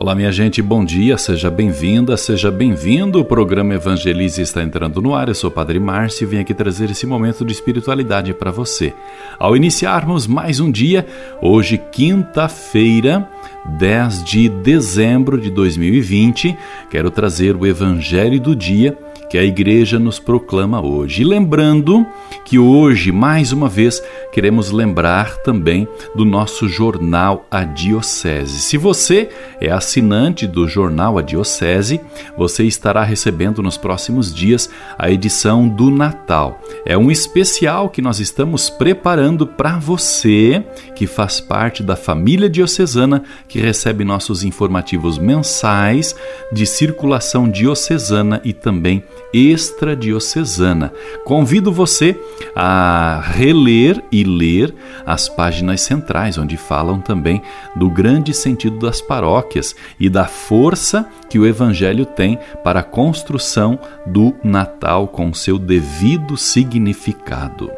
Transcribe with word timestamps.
Olá, 0.00 0.14
minha 0.14 0.30
gente, 0.30 0.62
bom 0.62 0.84
dia, 0.84 1.18
seja 1.18 1.50
bem-vinda, 1.50 2.16
seja 2.16 2.52
bem-vindo. 2.52 3.18
O 3.18 3.24
programa 3.24 3.74
Evangelize 3.74 4.40
está 4.40 4.62
entrando 4.62 5.02
no 5.02 5.12
ar. 5.12 5.26
Eu 5.26 5.34
sou 5.34 5.50
o 5.50 5.52
Padre 5.52 5.80
Márcio 5.80 6.22
e 6.22 6.26
vim 6.28 6.38
aqui 6.38 6.54
trazer 6.54 6.88
esse 6.88 7.04
momento 7.04 7.44
de 7.44 7.52
espiritualidade 7.52 8.32
para 8.32 8.52
você. 8.52 8.94
Ao 9.40 9.56
iniciarmos 9.56 10.24
mais 10.24 10.60
um 10.60 10.70
dia, 10.70 11.04
hoje, 11.42 11.76
quinta-feira, 11.90 13.28
10 13.76 14.22
de 14.22 14.48
dezembro 14.48 15.36
de 15.36 15.50
2020, 15.50 16.56
quero 16.88 17.10
trazer 17.10 17.56
o 17.56 17.66
Evangelho 17.66 18.40
do 18.40 18.54
dia 18.54 18.96
que 19.28 19.36
a 19.36 19.44
igreja 19.44 19.98
nos 19.98 20.18
proclama 20.18 20.80
hoje. 20.80 21.22
E 21.22 21.24
lembrando 21.24 22.06
que 22.44 22.58
hoje, 22.58 23.12
mais 23.12 23.52
uma 23.52 23.68
vez, 23.68 24.02
queremos 24.32 24.70
lembrar 24.70 25.36
também 25.38 25.86
do 26.14 26.24
nosso 26.24 26.68
jornal 26.68 27.46
A 27.50 27.64
Diocese. 27.64 28.60
Se 28.60 28.78
você 28.78 29.28
é 29.60 29.70
assinante 29.70 30.46
do 30.46 30.66
jornal 30.66 31.18
A 31.18 31.22
Diocese, 31.22 32.00
você 32.36 32.64
estará 32.64 33.02
recebendo 33.02 33.62
nos 33.62 33.76
próximos 33.76 34.34
dias 34.34 34.70
a 34.98 35.10
edição 35.10 35.68
do 35.68 35.90
Natal. 35.90 36.60
É 36.86 36.96
um 36.96 37.10
especial 37.10 37.90
que 37.90 38.00
nós 38.00 38.20
estamos 38.20 38.70
preparando 38.70 39.46
para 39.46 39.78
você 39.78 40.64
que 40.94 41.06
faz 41.06 41.40
parte 41.40 41.82
da 41.82 41.96
família 41.96 42.48
diocesana 42.48 43.22
que 43.46 43.58
recebe 43.58 44.04
nossos 44.04 44.42
informativos 44.42 45.18
mensais 45.18 46.14
de 46.52 46.64
circulação 46.66 47.48
diocesana 47.48 48.40
e 48.44 48.52
também 48.52 49.02
extradiocesana. 49.32 50.92
Convido 51.24 51.72
você 51.72 52.18
a 52.54 53.20
reler 53.24 54.02
e 54.10 54.24
ler 54.24 54.74
as 55.04 55.28
páginas 55.28 55.80
centrais, 55.82 56.38
onde 56.38 56.56
falam 56.56 57.00
também 57.00 57.42
do 57.76 57.90
grande 57.90 58.34
sentido 58.34 58.78
das 58.78 59.00
paróquias 59.00 59.74
e 59.98 60.08
da 60.08 60.26
força 60.26 61.06
que 61.28 61.38
o 61.38 61.46
Evangelho 61.46 62.06
tem 62.06 62.38
para 62.64 62.80
a 62.80 62.84
construção 62.84 63.78
do 64.06 64.34
Natal 64.42 65.08
com 65.08 65.32
seu 65.34 65.58
devido 65.58 66.36
significado. 66.36 67.70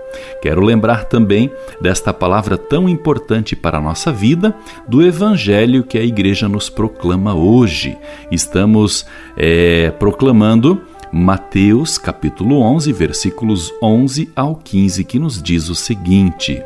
Quero 0.42 0.64
lembrar 0.64 1.04
também 1.04 1.50
desta 1.80 2.12
palavra 2.12 2.56
tão 2.56 2.88
importante 2.88 3.54
para 3.54 3.78
a 3.78 3.80
nossa 3.80 4.12
vida, 4.12 4.54
do 4.88 5.02
Evangelho 5.02 5.84
que 5.84 5.98
a 5.98 6.02
Igreja 6.02 6.48
nos 6.48 6.68
proclama 6.68 7.34
hoje. 7.34 7.96
Estamos 8.30 9.06
é, 9.36 9.90
proclamando 9.98 10.80
Mateus 11.12 11.98
capítulo 11.98 12.61
11, 12.61 12.92
versículos 12.92 13.72
11 13.83 14.30
ao 14.36 14.55
15, 14.55 15.03
que 15.03 15.19
nos 15.19 15.42
diz 15.42 15.69
o 15.69 15.75
seguinte: 15.75 16.62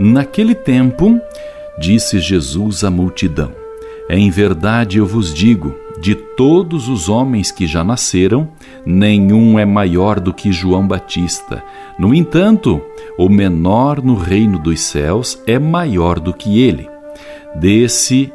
Naquele 0.00 0.52
tempo, 0.52 1.20
disse 1.78 2.18
Jesus 2.18 2.82
à 2.82 2.90
multidão: 2.90 3.52
Em 4.10 4.30
verdade 4.30 4.98
eu 4.98 5.06
vos 5.06 5.32
digo, 5.32 5.76
de 6.00 6.16
todos 6.16 6.88
os 6.88 7.08
homens 7.08 7.52
que 7.52 7.68
já 7.68 7.84
nasceram, 7.84 8.48
nenhum 8.84 9.60
é 9.60 9.64
maior 9.64 10.18
do 10.18 10.34
que 10.34 10.50
João 10.50 10.86
Batista. 10.86 11.62
No 11.96 12.12
entanto, 12.12 12.82
o 13.16 13.28
menor 13.28 14.02
no 14.02 14.16
reino 14.16 14.58
dos 14.58 14.80
céus 14.80 15.40
é 15.46 15.56
maior 15.56 16.18
do 16.18 16.34
que 16.34 16.60
ele. 16.60 16.88
Desse, 17.54 18.32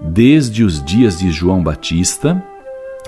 desde 0.00 0.62
os 0.62 0.80
dias 0.80 1.18
de 1.18 1.30
João 1.30 1.60
Batista 1.60 2.40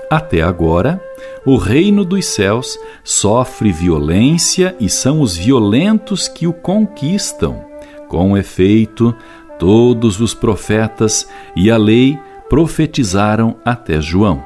até 0.09 0.41
agora, 0.41 1.01
o 1.45 1.57
reino 1.57 2.03
dos 2.03 2.25
céus 2.25 2.77
sofre 3.03 3.71
violência 3.71 4.75
e 4.79 4.89
são 4.89 5.21
os 5.21 5.37
violentos 5.37 6.27
que 6.27 6.45
o 6.45 6.53
conquistam. 6.53 7.63
Com 8.07 8.37
efeito, 8.37 9.15
todos 9.57 10.19
os 10.19 10.33
profetas 10.33 11.27
e 11.55 11.69
a 11.69 11.77
lei 11.77 12.17
profetizaram 12.49 13.55
até 13.63 14.01
João. 14.01 14.43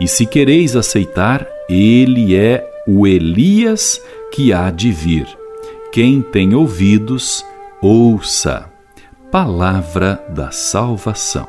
E 0.00 0.08
se 0.08 0.26
quereis 0.26 0.76
aceitar, 0.76 1.46
ele 1.68 2.34
é 2.34 2.68
o 2.86 3.06
Elias 3.06 4.00
que 4.32 4.52
há 4.52 4.70
de 4.70 4.90
vir. 4.90 5.26
Quem 5.92 6.20
tem 6.20 6.54
ouvidos, 6.54 7.44
ouça. 7.80 8.70
Palavra 9.30 10.22
da 10.28 10.50
salvação. 10.50 11.48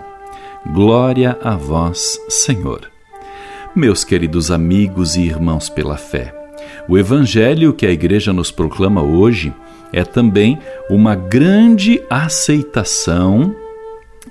Glória 0.74 1.38
a 1.44 1.56
vós, 1.56 2.20
Senhor. 2.30 2.95
Meus 3.75 4.06
queridos 4.06 4.52
amigos 4.52 5.18
e 5.18 5.24
irmãos 5.24 5.68
pela 5.68 5.97
fé, 5.97 6.34
o 6.88 6.97
Evangelho 6.97 7.74
que 7.74 7.86
a 7.86 7.91
Igreja 7.91 8.31
nos 8.31 8.50
proclama 8.50 9.03
hoje 9.03 9.53
é 9.91 10.02
também 10.06 10.58
uma 10.90 11.13
grande 11.13 12.02
aceitação 12.09 13.53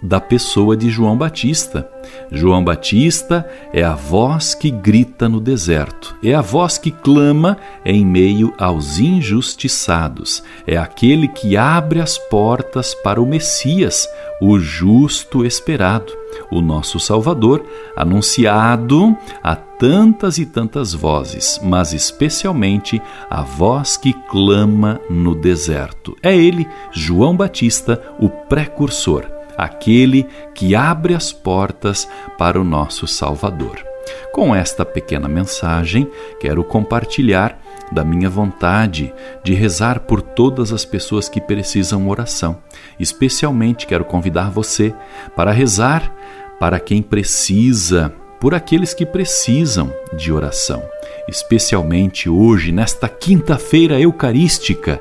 da 0.04 0.20
pessoa 0.20 0.76
de 0.76 0.90
João 0.90 1.16
Batista. 1.16 1.88
João 2.30 2.62
Batista 2.62 3.48
é 3.72 3.82
a 3.82 3.94
voz 3.94 4.54
que 4.54 4.70
grita 4.70 5.30
no 5.30 5.40
deserto, 5.40 6.14
é 6.22 6.34
a 6.34 6.42
voz 6.42 6.76
que 6.76 6.90
clama 6.90 7.56
em 7.84 8.04
meio 8.04 8.52
aos 8.58 8.98
injustiçados, 8.98 10.42
é 10.66 10.76
aquele 10.76 11.26
que 11.26 11.56
abre 11.56 12.00
as 12.00 12.18
portas 12.18 12.94
para 12.94 13.20
o 13.20 13.26
Messias, 13.26 14.06
o 14.42 14.58
justo 14.58 15.46
esperado, 15.46 16.12
o 16.50 16.60
nosso 16.60 17.00
Salvador, 17.00 17.64
anunciado 17.96 19.16
a 19.42 19.56
tantas 19.56 20.36
e 20.36 20.44
tantas 20.44 20.92
vozes, 20.92 21.58
mas 21.62 21.94
especialmente 21.94 23.00
a 23.30 23.40
voz 23.40 23.96
que 23.96 24.12
clama 24.28 25.00
no 25.08 25.34
deserto. 25.34 26.14
É 26.22 26.36
ele, 26.36 26.68
João 26.92 27.34
Batista, 27.34 28.02
o 28.18 28.28
precursor 28.28 29.24
aquele 29.56 30.26
que 30.54 30.74
abre 30.74 31.14
as 31.14 31.32
portas 31.32 32.08
para 32.38 32.60
o 32.60 32.64
nosso 32.64 33.06
Salvador. 33.06 33.84
Com 34.32 34.54
esta 34.54 34.84
pequena 34.84 35.28
mensagem, 35.28 36.10
quero 36.40 36.62
compartilhar 36.64 37.58
da 37.92 38.04
minha 38.04 38.28
vontade 38.28 39.12
de 39.42 39.54
rezar 39.54 40.00
por 40.00 40.20
todas 40.20 40.72
as 40.72 40.84
pessoas 40.84 41.28
que 41.28 41.40
precisam 41.40 42.08
oração. 42.08 42.58
Especialmente 42.98 43.86
quero 43.86 44.04
convidar 44.04 44.50
você 44.50 44.94
para 45.36 45.52
rezar 45.52 46.12
para 46.58 46.80
quem 46.80 47.02
precisa, 47.02 48.12
por 48.40 48.54
aqueles 48.54 48.94
que 48.94 49.04
precisam 49.04 49.92
de 50.16 50.32
oração. 50.32 50.82
Especialmente 51.28 52.28
hoje, 52.28 52.72
nesta 52.72 53.08
quinta-feira 53.08 54.00
eucarística, 54.00 55.00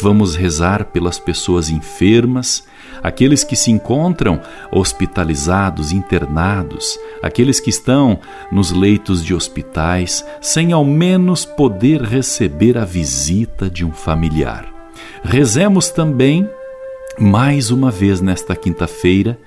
vamos 0.00 0.34
rezar 0.34 0.86
pelas 0.86 1.18
pessoas 1.18 1.70
enfermas, 1.70 2.64
aqueles 3.02 3.44
que 3.44 3.56
se 3.56 3.70
encontram 3.70 4.40
hospitalizados, 4.70 5.92
internados, 5.92 6.98
aqueles 7.22 7.60
que 7.60 7.70
estão 7.70 8.18
nos 8.50 8.70
leitos 8.70 9.24
de 9.24 9.34
hospitais, 9.34 10.24
sem 10.40 10.72
ao 10.72 10.84
menos 10.84 11.44
poder 11.44 12.02
receber 12.02 12.78
a 12.78 12.84
visita 12.84 13.70
de 13.70 13.84
um 13.84 13.92
familiar. 13.92 14.66
Rezemos 15.22 15.90
também, 15.90 16.48
mais 17.18 17.70
uma 17.70 17.90
vez 17.90 18.20
nesta 18.20 18.54
quinta-feira, 18.54 19.38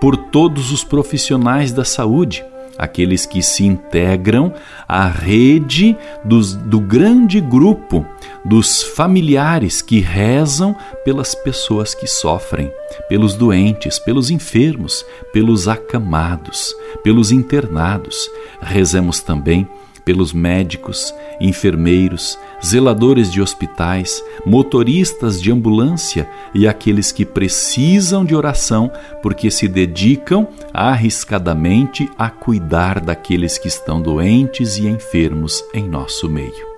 por 0.00 0.16
todos 0.16 0.72
os 0.72 0.82
profissionais 0.82 1.72
da 1.72 1.84
saúde 1.84 2.44
aqueles 2.80 3.26
que 3.26 3.42
se 3.42 3.64
integram 3.64 4.54
à 4.88 5.06
rede 5.06 5.94
dos, 6.24 6.54
do 6.54 6.80
grande 6.80 7.38
grupo 7.38 8.06
dos 8.42 8.82
familiares 8.82 9.82
que 9.82 10.00
rezam 10.00 10.74
pelas 11.04 11.34
pessoas 11.34 11.94
que 11.94 12.06
sofrem, 12.06 12.72
pelos 13.06 13.34
doentes, 13.34 13.98
pelos 13.98 14.30
enfermos, 14.30 15.04
pelos 15.30 15.68
acamados, 15.68 16.74
pelos 17.04 17.30
internados. 17.30 18.30
Rezemos 18.62 19.20
também 19.20 19.68
pelos 20.04 20.32
médicos, 20.32 21.14
enfermeiros, 21.40 22.38
zeladores 22.64 23.32
de 23.32 23.40
hospitais, 23.40 24.22
motoristas 24.44 25.40
de 25.40 25.50
ambulância 25.50 26.28
e 26.54 26.66
aqueles 26.66 27.12
que 27.12 27.24
precisam 27.24 28.24
de 28.24 28.34
oração 28.34 28.90
porque 29.22 29.50
se 29.50 29.66
dedicam 29.68 30.46
arriscadamente 30.72 32.10
a 32.18 32.28
cuidar 32.28 33.00
daqueles 33.00 33.58
que 33.58 33.68
estão 33.68 34.00
doentes 34.00 34.76
e 34.76 34.86
enfermos 34.86 35.64
em 35.72 35.88
nosso 35.88 36.28
meio. 36.28 36.70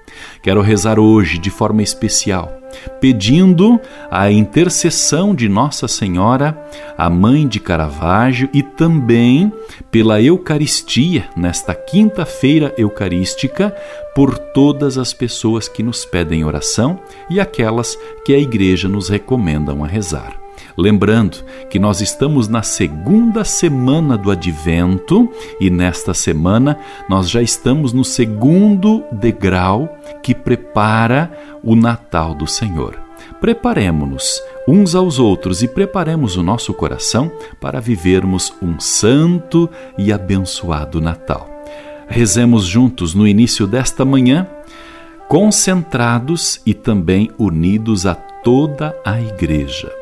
Quero 0.42 0.60
rezar 0.60 0.98
hoje 0.98 1.38
de 1.38 1.50
forma 1.50 1.82
especial, 1.82 2.61
pedindo 3.00 3.80
a 4.10 4.30
intercessão 4.30 5.34
de 5.34 5.48
Nossa 5.48 5.88
Senhora, 5.88 6.56
a 6.96 7.08
Mãe 7.08 7.46
de 7.46 7.60
Caravaggio, 7.60 8.48
e 8.52 8.62
também 8.62 9.52
pela 9.90 10.20
Eucaristia, 10.20 11.28
nesta 11.36 11.74
quinta-feira 11.74 12.74
eucarística, 12.76 13.74
por 14.14 14.36
todas 14.38 14.98
as 14.98 15.12
pessoas 15.12 15.68
que 15.68 15.82
nos 15.82 16.04
pedem 16.04 16.44
oração 16.44 16.98
e 17.30 17.40
aquelas 17.40 17.96
que 18.24 18.34
a 18.34 18.38
Igreja 18.38 18.88
nos 18.88 19.08
recomenda 19.08 19.72
a 19.72 19.86
rezar. 19.86 20.41
Lembrando 20.76 21.44
que 21.68 21.78
nós 21.78 22.00
estamos 22.00 22.48
na 22.48 22.62
segunda 22.62 23.44
semana 23.44 24.16
do 24.16 24.30
advento 24.30 25.28
e 25.60 25.70
nesta 25.70 26.14
semana 26.14 26.78
nós 27.08 27.28
já 27.28 27.42
estamos 27.42 27.92
no 27.92 28.04
segundo 28.04 29.04
degrau 29.12 29.98
que 30.22 30.34
prepara 30.34 31.30
o 31.62 31.76
Natal 31.76 32.34
do 32.34 32.46
Senhor. 32.46 32.98
Preparemos-nos 33.40 34.40
uns 34.66 34.94
aos 34.94 35.18
outros 35.18 35.62
e 35.62 35.68
preparemos 35.68 36.36
o 36.36 36.42
nosso 36.42 36.72
coração 36.72 37.30
para 37.60 37.80
vivermos 37.80 38.52
um 38.62 38.78
santo 38.78 39.68
e 39.98 40.12
abençoado 40.12 41.00
Natal. 41.00 41.48
Rezemos 42.08 42.64
juntos 42.64 43.14
no 43.14 43.26
início 43.26 43.66
desta 43.66 44.04
manhã, 44.04 44.46
concentrados 45.28 46.60
e 46.64 46.74
também 46.74 47.30
unidos 47.38 48.06
a 48.06 48.14
toda 48.14 48.94
a 49.04 49.20
Igreja. 49.20 50.01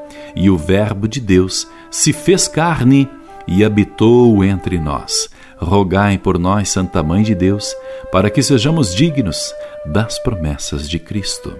e 0.35 0.49
o 0.49 0.57
Verbo 0.57 1.07
de 1.07 1.19
Deus 1.19 1.67
se 1.89 2.13
fez 2.13 2.47
carne 2.47 3.09
e 3.47 3.63
habitou 3.63 4.43
entre 4.43 4.79
nós. 4.79 5.29
Rogai 5.57 6.17
por 6.17 6.39
nós, 6.39 6.69
Santa 6.69 7.03
Mãe 7.03 7.21
de 7.21 7.35
Deus, 7.35 7.75
para 8.11 8.29
que 8.29 8.41
sejamos 8.41 8.95
dignos 8.95 9.53
das 9.85 10.17
promessas 10.19 10.89
de 10.89 10.97
Cristo. 10.97 11.55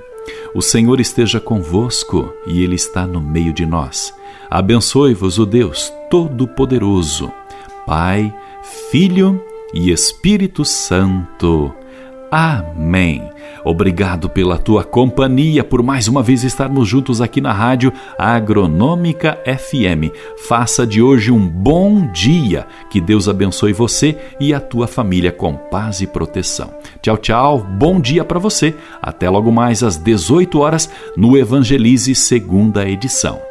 O 0.53 0.62
Senhor 0.62 1.00
esteja 1.00 1.39
convosco 1.39 2.33
e 2.45 2.63
Ele 2.63 2.75
está 2.75 3.06
no 3.06 3.21
meio 3.21 3.53
de 3.53 3.65
nós. 3.65 4.13
Abençoe-vos 4.50 5.39
o 5.39 5.45
Deus 5.45 5.91
Todo-Poderoso, 6.09 7.31
Pai, 7.85 8.33
Filho 8.89 9.44
e 9.73 9.91
Espírito 9.91 10.65
Santo. 10.65 11.73
Amém. 12.31 13.30
Obrigado 13.66 14.30
pela 14.30 14.57
tua 14.57 14.86
companhia, 14.86 15.66
por 15.66 15.83
mais 15.83 16.07
uma 16.07 16.24
vez 16.24 16.44
estarmos 16.45 16.88
juntos 16.88 17.19
aqui 17.22 17.42
na 17.42 17.51
Rádio 17.51 17.92
Agronômica 18.18 19.38
FM. 19.45 20.16
Faça 20.48 20.88
de 20.88 21.01
hoje 21.01 21.30
um 21.30 21.45
bom 21.45 22.10
dia. 22.12 22.66
Que 22.89 23.01
Deus 23.01 23.28
abençoe 23.28 23.74
você 23.74 24.18
e 24.39 24.54
a 24.54 24.62
tua 24.62 24.88
família 24.88 25.31
com 25.31 25.56
paz 25.56 26.00
e 26.00 26.07
proteção. 26.07 26.74
Tchau, 27.01 27.18
tchau. 27.18 27.60
Bom 27.60 28.00
dia 28.00 28.24
para 28.24 28.39
você. 28.39 28.74
Até 29.01 29.30
logo 29.30 29.51
mais 29.51 29.83
às 29.83 29.98
18 29.98 30.57
horas 30.57 30.89
no 31.18 31.38
Evangelize 31.38 32.16
segunda 32.16 32.88
edição. 32.88 33.50